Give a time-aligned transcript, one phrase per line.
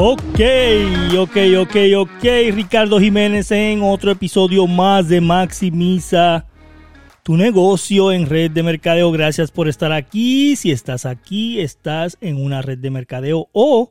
[0.00, 0.40] Ok,
[1.18, 2.24] ok, ok, ok.
[2.54, 6.46] Ricardo Jiménez en otro episodio más de Maximiza
[7.24, 9.10] tu negocio en red de mercadeo.
[9.10, 10.54] Gracias por estar aquí.
[10.54, 13.90] Si estás aquí, estás en una red de mercadeo o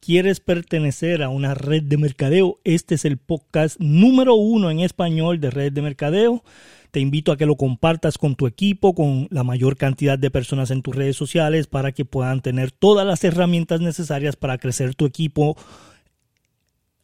[0.00, 2.58] quieres pertenecer a una red de mercadeo.
[2.64, 6.42] Este es el podcast número uno en español de red de mercadeo.
[6.94, 10.70] Te invito a que lo compartas con tu equipo, con la mayor cantidad de personas
[10.70, 15.04] en tus redes sociales para que puedan tener todas las herramientas necesarias para crecer tu
[15.04, 15.56] equipo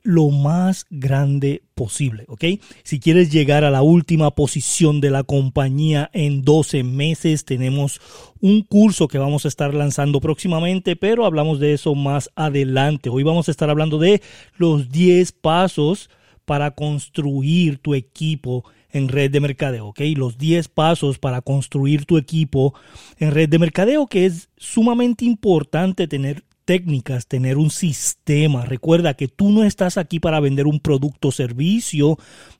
[0.04, 2.44] lo más grande posible, ¿ok?
[2.84, 8.00] Si quieres llegar a la última posición de la compañía en 12 meses, tenemos
[8.38, 13.10] un curso que vamos a estar lanzando próximamente, pero hablamos de eso más adelante.
[13.10, 14.22] Hoy vamos a estar hablando de
[14.56, 16.10] los 10 pasos
[16.44, 20.00] para construir tu equipo en red de mercadeo, ¿ok?
[20.16, 22.74] Los 10 pasos para construir tu equipo
[23.18, 28.64] en red de mercadeo, que es sumamente importante tener técnicas, tener un sistema.
[28.64, 32.16] Recuerda que tú no estás aquí para vender un producto o servicio,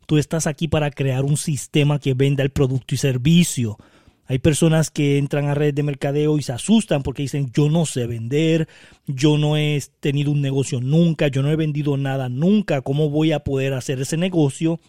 [0.06, 3.78] tú estás aquí para crear un sistema que venda el producto y servicio.
[4.26, 7.84] Hay personas que entran a red de mercadeo y se asustan porque dicen yo no
[7.84, 8.68] sé vender,
[9.06, 13.32] yo no he tenido un negocio nunca, yo no he vendido nada nunca, ¿cómo voy
[13.32, 14.80] a poder hacer ese negocio?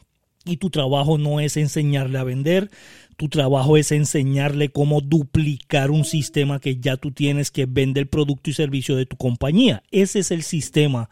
[0.46, 2.72] Y tu trabajo no es enseñarle a vender,
[3.16, 8.08] tu trabajo es enseñarle cómo duplicar un sistema que ya tú tienes que vende el
[8.08, 9.84] producto y servicio de tu compañía.
[9.92, 11.08] Ese es el sistema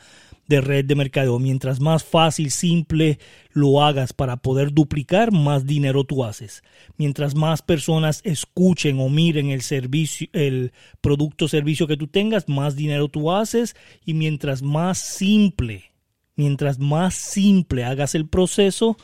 [0.49, 1.37] de red de mercadeo.
[1.37, 3.19] Mientras más fácil, simple
[3.51, 6.63] lo hagas para poder duplicar, más dinero tú haces.
[6.97, 12.49] Mientras más personas escuchen o miren el servicio, el producto o servicio que tú tengas,
[12.49, 13.75] más dinero tú haces.
[14.03, 15.91] Y mientras más simple,
[16.35, 18.97] mientras más simple hagas el proceso,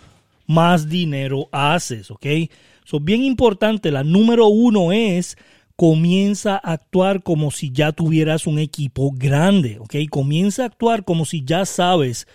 [0.48, 2.26] más dinero haces, ¿ok?
[2.84, 5.38] So, bien importante, la número uno es
[5.76, 9.96] comienza a actuar como si ya tuvieras un equipo grande, ¿ok?
[10.10, 12.28] Comienza a actuar como si ya sabes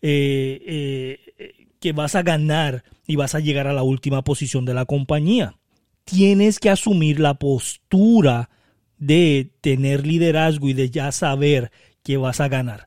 [0.00, 4.74] eh, eh, que vas a ganar y vas a llegar a la última posición de
[4.74, 5.56] la compañía.
[6.04, 8.50] Tienes que asumir la postura
[8.98, 11.70] de tener liderazgo y de ya saber
[12.02, 12.86] que vas a ganar.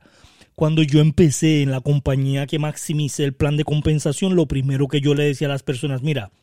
[0.60, 5.00] Cuando yo empecé en la compañía que maximice el plan de compensación, lo primero que
[5.00, 6.34] yo le decía a las personas, mira,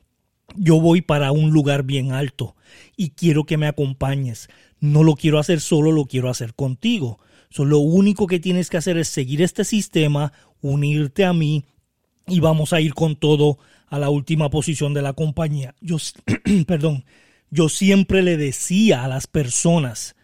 [0.56, 2.56] yo voy para un lugar bien alto
[2.96, 4.48] y quiero que me acompañes.
[4.80, 7.18] No lo quiero hacer solo, lo quiero hacer contigo.
[7.50, 10.32] So, lo único que tienes que hacer es seguir este sistema,
[10.62, 11.66] unirte a mí
[12.26, 15.74] y vamos a ir con todo a la última posición de la compañía.
[15.82, 15.98] Yo,
[16.66, 17.04] perdón,
[17.50, 20.15] yo siempre le decía a las personas,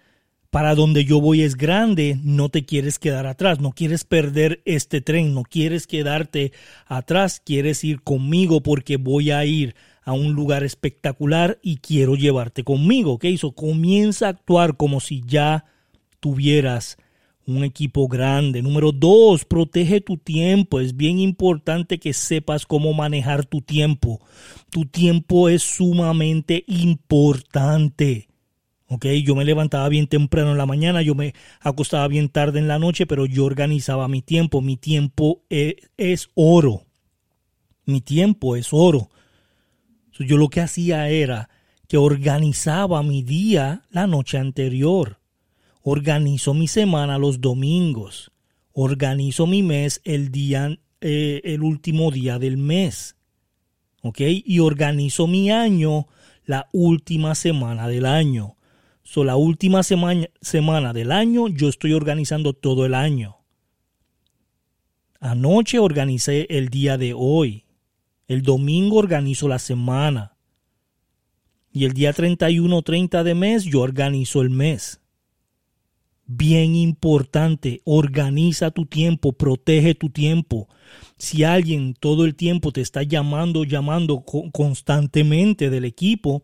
[0.52, 5.00] para donde yo voy es grande, no te quieres quedar atrás, no quieres perder este
[5.00, 6.52] tren, no quieres quedarte
[6.84, 9.74] atrás, quieres ir conmigo porque voy a ir
[10.04, 13.24] a un lugar espectacular y quiero llevarte conmigo, ¿ok?
[13.38, 15.64] So comienza a actuar como si ya
[16.20, 16.98] tuvieras
[17.46, 18.60] un equipo grande.
[18.60, 20.80] Número dos, protege tu tiempo.
[20.80, 24.20] Es bien importante que sepas cómo manejar tu tiempo.
[24.68, 28.28] Tu tiempo es sumamente importante.
[28.92, 29.06] ¿Ok?
[29.24, 32.78] Yo me levantaba bien temprano en la mañana, yo me acostaba bien tarde en la
[32.78, 34.60] noche, pero yo organizaba mi tiempo.
[34.60, 36.84] Mi tiempo es, es oro.
[37.86, 39.08] Mi tiempo es oro.
[40.18, 41.48] yo lo que hacía era
[41.88, 45.18] que organizaba mi día la noche anterior.
[45.82, 48.30] Organizo mi semana los domingos.
[48.72, 53.16] Organizo mi mes el día, eh, el último día del mes.
[54.02, 54.20] ¿Ok?
[54.20, 56.06] Y organizo mi año
[56.44, 58.56] la última semana del año.
[59.04, 63.38] So, la última semana, semana del año yo estoy organizando todo el año.
[65.20, 67.64] Anoche organicé el día de hoy.
[68.26, 70.36] El domingo organizo la semana.
[71.72, 75.00] Y el día 31 30 de mes yo organizo el mes.
[76.26, 80.68] Bien importante, organiza tu tiempo, protege tu tiempo.
[81.18, 86.42] Si alguien todo el tiempo te está llamando, llamando constantemente del equipo,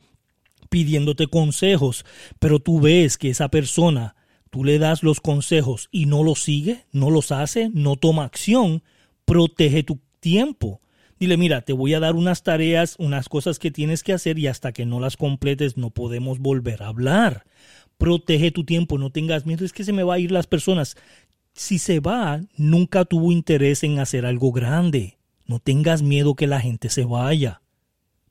[0.68, 2.04] pidiéndote consejos,
[2.38, 4.16] pero tú ves que esa persona,
[4.50, 8.82] tú le das los consejos y no los sigue, no los hace, no toma acción,
[9.24, 10.80] protege tu tiempo.
[11.18, 14.46] Dile, mira, te voy a dar unas tareas, unas cosas que tienes que hacer y
[14.46, 17.44] hasta que no las completes no podemos volver a hablar.
[17.96, 20.96] Protege tu tiempo, no tengas miedo, es que se me va a ir las personas.
[21.54, 25.18] Si se va, nunca tuvo interés en hacer algo grande.
[25.46, 27.62] No tengas miedo que la gente se vaya.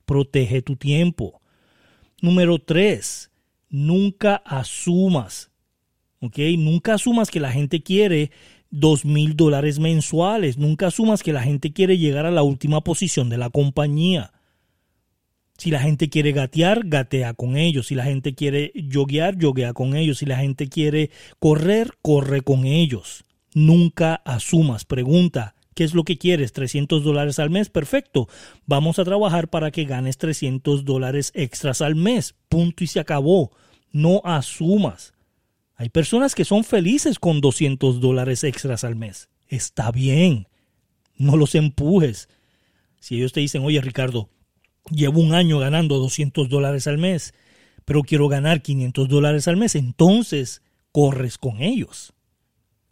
[0.05, 1.41] Protege tu tiempo.
[2.21, 3.31] Número tres,
[3.69, 5.51] nunca asumas,
[6.19, 6.39] ¿ok?
[6.57, 8.31] Nunca asumas que la gente quiere
[8.69, 10.57] dos mil dólares mensuales.
[10.57, 14.33] Nunca asumas que la gente quiere llegar a la última posición de la compañía.
[15.57, 17.87] Si la gente quiere gatear, gatea con ellos.
[17.87, 20.19] Si la gente quiere yoguear, yoguea con ellos.
[20.19, 21.09] Si la gente quiere
[21.39, 23.25] correr, corre con ellos.
[23.53, 24.85] Nunca asumas.
[24.85, 26.55] Pregunta, ¿qué es lo que quieres?
[26.55, 27.69] ¿300 dólares al mes?
[27.69, 28.27] Perfecto.
[28.65, 32.33] Vamos a trabajar para que ganes 300 dólares extras al mes.
[32.49, 33.51] Punto y se acabó.
[33.91, 35.13] No asumas.
[35.75, 39.29] Hay personas que son felices con 200 dólares extras al mes.
[39.49, 40.47] Está bien.
[41.15, 42.27] No los empujes.
[42.99, 44.29] Si ellos te dicen, oye Ricardo,
[44.89, 47.35] llevo un año ganando 200 dólares al mes,
[47.85, 52.15] pero quiero ganar 500 dólares al mes, entonces corres con ellos.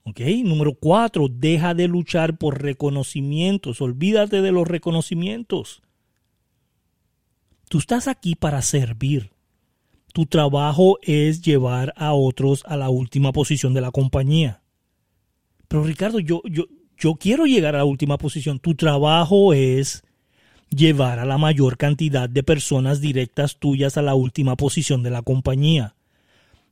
[0.07, 0.21] ¿Ok?
[0.43, 3.81] Número cuatro, deja de luchar por reconocimientos.
[3.81, 5.81] Olvídate de los reconocimientos.
[7.69, 9.31] Tú estás aquí para servir.
[10.13, 14.61] Tu trabajo es llevar a otros a la última posición de la compañía.
[15.67, 16.65] Pero Ricardo, yo, yo,
[16.97, 18.59] yo quiero llegar a la última posición.
[18.59, 20.03] Tu trabajo es
[20.69, 25.23] llevar a la mayor cantidad de personas directas tuyas a la última posición de la
[25.23, 25.95] compañía.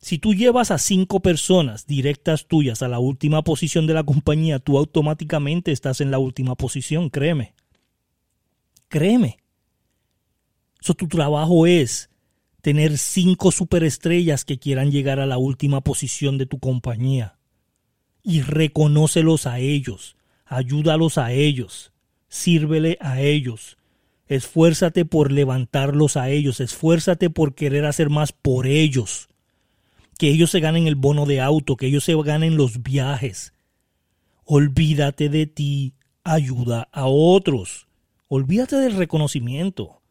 [0.03, 4.59] Si tú llevas a cinco personas directas tuyas a la última posición de la compañía,
[4.59, 7.53] tú automáticamente estás en la última posición, créeme.
[8.89, 9.37] Créeme.
[10.81, 12.09] So, tu trabajo es
[12.59, 17.37] tener cinco superestrellas que quieran llegar a la última posición de tu compañía.
[18.23, 21.93] Y reconócelos a ellos, ayúdalos a ellos,
[22.27, 23.77] sírvele a ellos,
[24.27, 29.29] esfuérzate por levantarlos a ellos, esfuérzate por querer hacer más por ellos
[30.23, 33.53] que ellos se ganen el bono de auto, que ellos se ganen los viajes.
[34.45, 37.89] Olvídate de ti, ayuda a otros.
[38.29, 40.01] Olvídate del reconocimiento.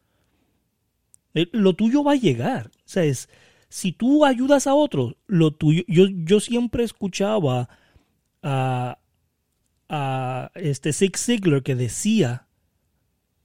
[1.33, 2.67] Eh, lo tuyo va a llegar.
[2.67, 3.27] O sea, es,
[3.69, 5.81] si tú ayudas a otros, lo tuyo.
[5.87, 7.67] Yo, yo siempre escuchaba
[8.43, 8.99] a,
[9.89, 12.45] a este Zig Ziglar que decía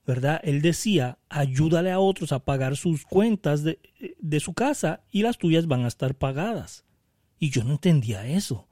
[0.08, 0.40] ¿verdad?
[0.43, 5.66] Él decía, ayúdale a otros a pagar sus cuentas de, su casa y las tuyas
[5.66, 6.87] van a estar pagadas.
[7.38, 8.66] Y yo no entendía eso.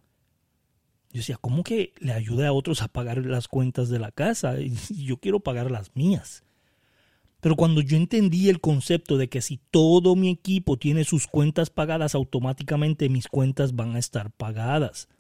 [1.11, 4.59] Yo decía, ¿cómo que le ayude a otros a pagar las cuentas de la casa?
[4.61, 6.43] Y yo quiero pagar las mías.
[7.43, 11.69] Pero cuando yo entendí el concepto de que si todo mi equipo tiene sus cuentas
[11.69, 15.11] pagadas, automáticamente mis cuentas van a estar pagadas.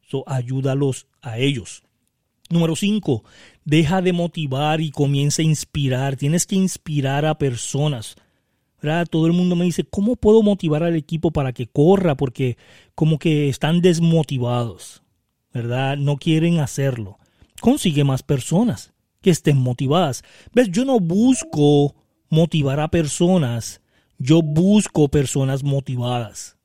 [0.00, 1.82] So, ayúdalos a ellos.
[2.48, 3.24] Número 5.
[3.64, 6.16] Deja de motivar y comienza a inspirar.
[6.16, 8.16] Tienes que inspirar a personas.
[8.80, 9.06] ¿verdad?
[9.10, 12.16] Todo el mundo me dice, ¿cómo puedo motivar al equipo para que corra?
[12.16, 12.56] Porque
[12.94, 15.02] como que están desmotivados,
[15.52, 15.96] ¿verdad?
[15.96, 17.18] No quieren hacerlo.
[17.60, 20.22] Consigue más personas que estén motivadas.
[20.52, 20.70] ¿Ves?
[20.70, 21.96] Yo no busco
[22.30, 23.80] motivar a personas,
[24.18, 26.57] yo busco personas motivadas.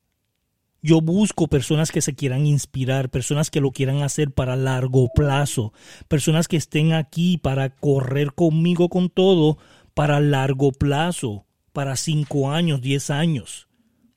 [0.86, 5.72] Yo busco personas que se quieran inspirar, personas que lo quieran hacer para largo plazo,
[6.10, 9.58] personas que estén aquí para correr conmigo con todo
[9.94, 13.70] para largo plazo, para cinco años, diez años.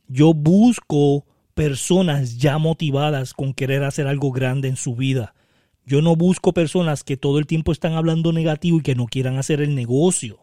[0.09, 1.25] Yo busco
[1.55, 5.37] personas ya motivadas con querer hacer algo grande en su vida.
[5.85, 9.39] Yo no busco personas que todo el tiempo están hablando negativo y que no quieran
[9.39, 10.41] hacer el negocio.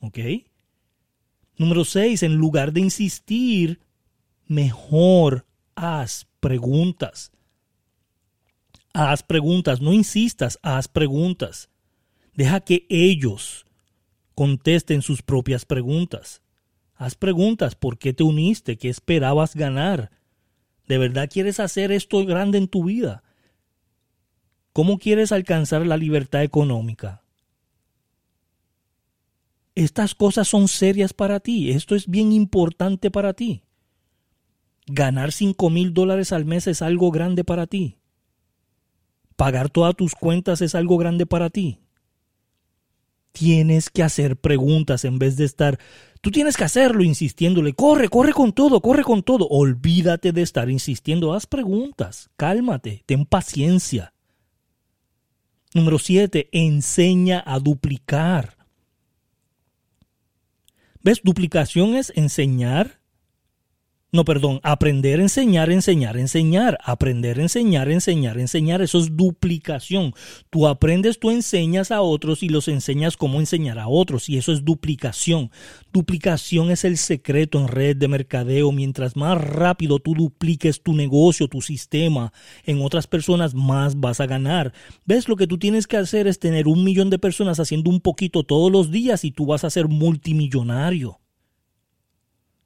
[0.00, 0.18] ¿Ok?
[1.58, 3.80] Número seis, en lugar de insistir
[4.52, 7.32] mejor haz preguntas.
[8.92, 11.70] Haz preguntas, no insistas, haz preguntas.
[12.34, 13.64] Deja que ellos
[14.34, 16.42] contesten sus propias preguntas.
[16.94, 18.76] Haz preguntas, ¿por qué te uniste?
[18.76, 20.10] ¿Qué esperabas ganar?
[20.86, 23.22] ¿De verdad quieres hacer esto grande en tu vida?
[24.74, 27.22] ¿Cómo quieres alcanzar la libertad económica?
[29.74, 33.62] Estas cosas son serias para ti, esto es bien importante para ti.
[34.86, 37.98] Ganar 5 mil dólares al mes es algo grande para ti.
[39.36, 41.80] Pagar todas tus cuentas es algo grande para ti.
[43.32, 45.78] Tienes que hacer preguntas en vez de estar...
[46.20, 49.48] Tú tienes que hacerlo insistiéndole, corre, corre con todo, corre con todo.
[49.48, 54.12] Olvídate de estar insistiendo, haz preguntas, cálmate, ten paciencia.
[55.74, 56.50] Número 7.
[56.52, 58.56] Enseña a duplicar.
[61.02, 61.20] ¿Ves?
[61.24, 63.01] Duplicación es enseñar
[64.14, 70.12] no, perdón, aprender, enseñar, enseñar, enseñar, aprender, enseñar, enseñar, enseñar, eso es duplicación.
[70.50, 74.52] Tú aprendes, tú enseñas a otros y los enseñas cómo enseñar a otros y eso
[74.52, 75.50] es duplicación.
[75.94, 78.70] Duplicación es el secreto en red de mercadeo.
[78.70, 84.26] Mientras más rápido tú dupliques tu negocio, tu sistema en otras personas, más vas a
[84.26, 84.74] ganar.
[85.06, 85.26] ¿Ves?
[85.26, 88.44] Lo que tú tienes que hacer es tener un millón de personas haciendo un poquito
[88.44, 91.21] todos los días y tú vas a ser multimillonario.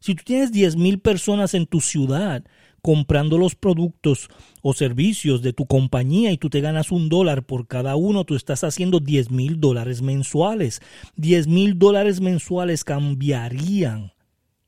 [0.07, 2.45] Si tú tienes 10.000 personas en tu ciudad
[2.81, 4.29] comprando los productos
[4.63, 8.37] o servicios de tu compañía y tú te ganas un dólar por cada uno, tú
[8.37, 10.81] estás haciendo 10 mil dólares mensuales.
[11.17, 14.13] 10 mil dólares mensuales cambiarían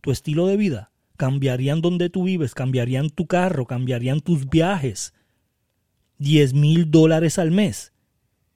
[0.00, 5.14] tu estilo de vida, cambiarían donde tú vives, cambiarían tu carro, cambiarían tus viajes.
[6.18, 7.92] 10 mil dólares al mes.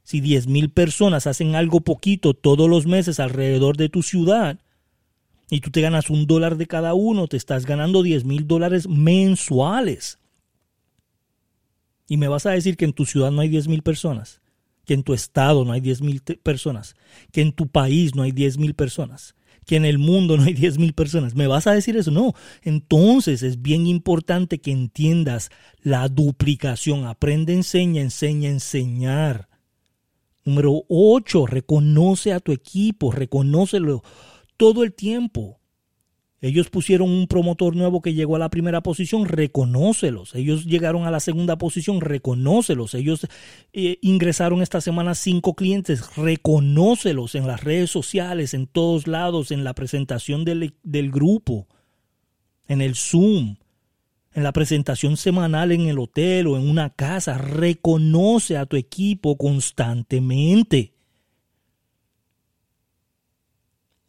[0.03, 4.59] Si 10 mil personas hacen algo poquito todos los meses alrededor de tu ciudad
[5.53, 8.89] y tú te ganas un dólar de cada uno, te estás ganando 10 mil dólares
[8.89, 10.19] mensuales.
[12.09, 14.41] Y me vas a decir que en tu ciudad no hay 10 mil personas,
[14.87, 16.97] que en tu estado no hay 10 mil personas,
[17.33, 19.35] que en tu país no hay 10 mil personas,
[19.67, 21.35] que en el mundo no hay 10 mil personas.
[21.35, 22.11] ¿Me vas a decir eso?
[22.11, 22.33] No.
[22.63, 25.51] Entonces es bien importante que entiendas
[25.83, 27.05] la duplicación.
[27.05, 29.51] Aprende, enseña, enseña, enseñar.
[30.47, 34.03] Número 8, reconoce a tu equipo, reconócelo
[34.57, 35.59] todo el tiempo.
[36.43, 40.35] Ellos pusieron un promotor nuevo que llegó a la primera posición, reconócelos.
[40.35, 42.95] Ellos llegaron a la segunda posición, reconócelos.
[42.95, 43.29] Ellos
[43.73, 49.63] eh, ingresaron esta semana cinco clientes, reconócelos en las redes sociales, en todos lados, en
[49.63, 51.69] la presentación del, del grupo,
[52.67, 53.55] en el Zoom,
[54.35, 57.39] en la presentación semanal en el hotel o en una casa.
[57.39, 60.95] Reconoce a tu equipo constantemente.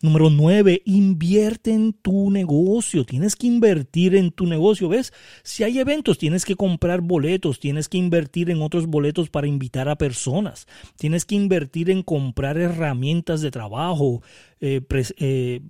[0.03, 3.05] Número nueve, invierte en tu negocio.
[3.05, 4.89] Tienes que invertir en tu negocio.
[4.89, 5.13] ¿Ves?
[5.43, 9.87] Si hay eventos, tienes que comprar boletos, tienes que invertir en otros boletos para invitar
[9.87, 10.67] a personas.
[10.97, 14.21] Tienes que invertir en comprar herramientas de trabajo,
[14.59, 14.81] eh,
[15.19, 15.61] eh,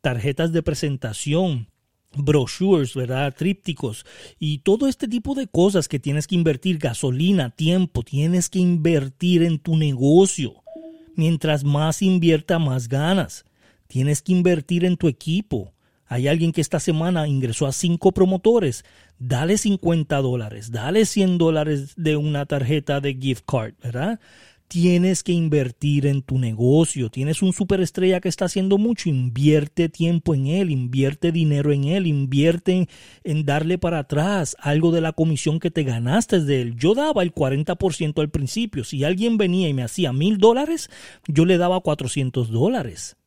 [0.00, 1.68] tarjetas de presentación,
[2.16, 3.34] brochures, ¿verdad?
[3.36, 4.06] Trípticos
[4.38, 9.42] y todo este tipo de cosas que tienes que invertir, gasolina, tiempo, tienes que invertir
[9.42, 10.62] en tu negocio.
[11.14, 13.44] Mientras más invierta, más ganas.
[13.92, 15.74] Tienes que invertir en tu equipo.
[16.06, 18.86] Hay alguien que esta semana ingresó a cinco promotores.
[19.18, 24.18] Dale 50 dólares, dale 100 dólares de una tarjeta de gift card, ¿verdad?
[24.66, 27.10] Tienes que invertir en tu negocio.
[27.10, 29.10] Tienes un superestrella que está haciendo mucho.
[29.10, 32.88] Invierte tiempo en él, invierte dinero en él, invierte
[33.24, 36.76] en, darle para atrás algo de la comisión que te ganaste de él.
[36.76, 38.84] Yo daba el 40% al principio.
[38.84, 40.88] Si alguien venía y me hacía mil dólares,
[41.28, 43.18] yo le daba 400 dólares.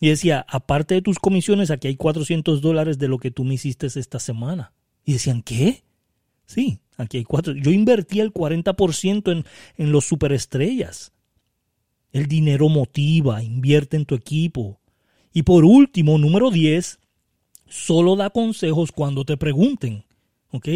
[0.00, 3.54] Y decía, aparte de tus comisiones, aquí hay 400 dólares de lo que tú me
[3.54, 4.72] hiciste esta semana.
[5.04, 5.82] Y decían, ¿qué?
[6.46, 7.54] Sí, aquí hay cuatro.
[7.54, 9.44] Yo invertí el 40% en,
[9.76, 11.12] en los superestrellas.
[12.12, 14.80] El dinero motiva, invierte en tu equipo.
[15.32, 17.00] Y por último, número 10,
[17.66, 20.04] solo da consejos cuando te pregunten.
[20.50, 20.68] ¿Ok?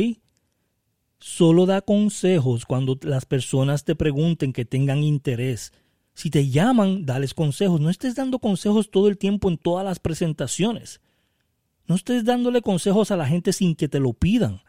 [1.18, 5.72] Solo da consejos cuando las personas te pregunten que tengan interés.
[6.14, 7.80] Si te llaman, dales consejos.
[7.80, 11.00] No estés dando consejos todo el tiempo en todas las presentaciones.
[11.86, 14.60] No estés dándole consejos a la gente sin que te lo pidan.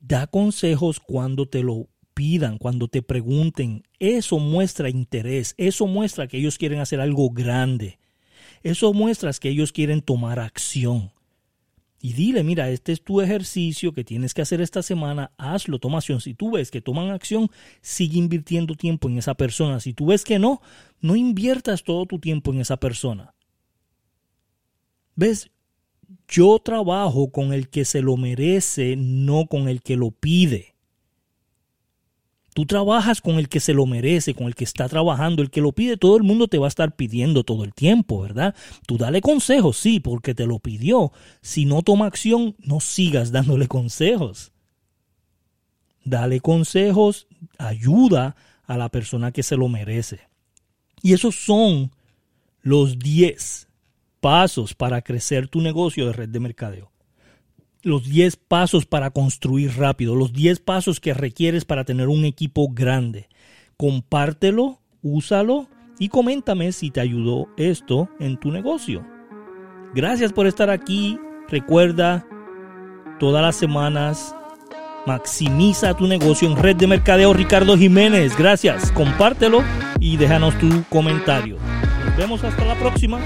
[0.00, 3.84] Da consejos cuando te lo pidan, cuando te pregunten.
[3.98, 7.98] Eso muestra interés, eso muestra que ellos quieren hacer algo grande.
[8.62, 11.12] Eso muestra que ellos quieren tomar acción
[12.02, 15.98] y dile, mira, este es tu ejercicio que tienes que hacer esta semana, hazlo, toma
[15.98, 16.22] acción.
[16.22, 17.50] Si tú ves que toman acción,
[17.82, 19.80] sigue invirtiendo tiempo en esa persona.
[19.80, 20.62] Si tú ves que no,
[21.00, 23.34] no inviertas todo tu tiempo en esa persona.
[25.14, 25.50] ¿Ves?
[26.26, 30.74] Yo trabajo con el que se lo merece, no con el que lo pide.
[32.54, 35.60] Tú trabajas con el que se lo merece, con el que está trabajando, el que
[35.60, 38.54] lo pide, todo el mundo te va a estar pidiendo todo el tiempo, ¿verdad?
[38.86, 41.12] Tú dale consejos, sí, porque te lo pidió.
[41.42, 44.52] Si no toma acción, no sigas dándole consejos.
[46.04, 47.28] Dale consejos,
[47.58, 48.34] ayuda
[48.66, 50.20] a la persona que se lo merece.
[51.02, 51.92] Y esos son
[52.62, 53.68] los 10
[54.20, 56.90] pasos para crecer tu negocio de red de mercadeo
[57.82, 62.68] los 10 pasos para construir rápido, los 10 pasos que requieres para tener un equipo
[62.68, 63.28] grande.
[63.76, 65.68] Compártelo, úsalo
[65.98, 69.04] y coméntame si te ayudó esto en tu negocio.
[69.94, 71.18] Gracias por estar aquí.
[71.48, 72.26] Recuerda,
[73.18, 74.34] todas las semanas
[75.06, 78.36] maximiza tu negocio en Red de Mercadeo Ricardo Jiménez.
[78.36, 79.62] Gracias, compártelo
[79.98, 81.56] y déjanos tu comentario.
[82.04, 83.18] Nos vemos hasta la próxima.